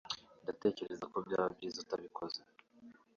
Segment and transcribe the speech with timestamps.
[0.43, 2.39] Ndatekereza ko byaba byiza utabikoze.